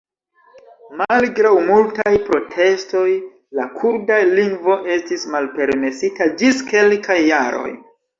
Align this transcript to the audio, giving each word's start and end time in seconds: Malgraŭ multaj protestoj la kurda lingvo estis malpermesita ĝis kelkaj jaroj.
Malgraŭ 0.99 1.49
multaj 1.65 2.13
protestoj 2.29 3.03
la 3.59 3.65
kurda 3.81 4.17
lingvo 4.39 4.79
estis 4.95 5.27
malpermesita 5.35 6.29
ĝis 6.41 6.65
kelkaj 6.73 7.19
jaroj. 7.25 7.69